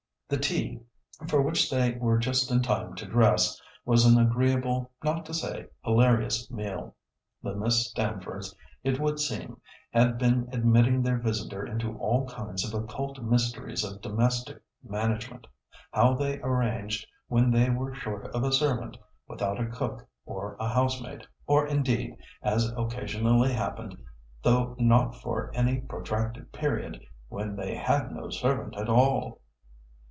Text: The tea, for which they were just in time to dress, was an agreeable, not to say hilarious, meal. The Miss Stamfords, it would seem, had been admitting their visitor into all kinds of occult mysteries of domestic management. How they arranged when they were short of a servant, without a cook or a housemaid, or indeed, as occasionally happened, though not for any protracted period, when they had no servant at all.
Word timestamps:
The 0.31 0.37
tea, 0.37 0.79
for 1.27 1.41
which 1.41 1.69
they 1.69 1.95
were 1.97 2.17
just 2.17 2.49
in 2.51 2.61
time 2.61 2.95
to 2.95 3.05
dress, 3.05 3.61
was 3.83 4.05
an 4.05 4.17
agreeable, 4.17 4.89
not 5.03 5.25
to 5.25 5.33
say 5.33 5.67
hilarious, 5.83 6.49
meal. 6.49 6.95
The 7.43 7.53
Miss 7.53 7.91
Stamfords, 7.91 8.55
it 8.81 8.97
would 8.97 9.19
seem, 9.19 9.59
had 9.91 10.17
been 10.17 10.47
admitting 10.53 11.01
their 11.03 11.17
visitor 11.17 11.65
into 11.65 11.97
all 11.97 12.29
kinds 12.29 12.63
of 12.63 12.73
occult 12.81 13.21
mysteries 13.21 13.83
of 13.83 13.99
domestic 14.01 14.61
management. 14.81 15.47
How 15.91 16.13
they 16.13 16.39
arranged 16.39 17.05
when 17.27 17.51
they 17.51 17.69
were 17.69 17.93
short 17.93 18.33
of 18.33 18.43
a 18.45 18.53
servant, 18.53 18.95
without 19.27 19.59
a 19.59 19.65
cook 19.67 20.07
or 20.25 20.55
a 20.61 20.69
housemaid, 20.69 21.27
or 21.45 21.67
indeed, 21.67 22.15
as 22.41 22.71
occasionally 22.77 23.51
happened, 23.51 24.01
though 24.43 24.75
not 24.79 25.13
for 25.13 25.51
any 25.53 25.81
protracted 25.81 26.53
period, 26.53 27.01
when 27.27 27.57
they 27.57 27.75
had 27.75 28.13
no 28.13 28.29
servant 28.29 28.77
at 28.77 28.87
all. 28.87 29.41